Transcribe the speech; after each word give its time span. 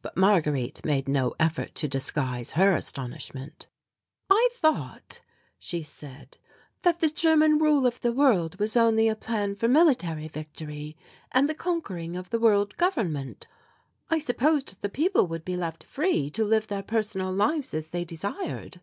But 0.00 0.16
Marguerite 0.16 0.84
made 0.84 1.06
no 1.08 1.36
effort 1.38 1.76
to 1.76 1.86
disguise 1.86 2.50
her 2.58 2.74
astonishment. 2.74 3.68
"I 4.28 4.48
thought," 4.54 5.20
she 5.56 5.84
said, 5.84 6.36
"that 6.82 6.98
the 6.98 7.08
German 7.08 7.58
rule 7.60 7.86
of 7.86 8.00
the 8.00 8.10
world 8.12 8.58
was 8.58 8.76
only 8.76 9.06
a 9.06 9.14
plan 9.14 9.54
for 9.54 9.68
military 9.68 10.26
victory 10.26 10.96
and 11.30 11.48
the 11.48 11.54
conquering 11.54 12.16
of 12.16 12.30
the 12.30 12.40
World 12.40 12.76
Government. 12.76 13.46
I 14.10 14.18
supposed 14.18 14.80
the 14.80 14.88
people 14.88 15.28
would 15.28 15.44
be 15.44 15.56
left 15.56 15.84
free 15.84 16.28
to 16.30 16.42
live 16.44 16.66
their 16.66 16.82
personal 16.82 17.32
lives 17.32 17.72
as 17.72 17.90
they 17.90 18.04
desired." 18.04 18.80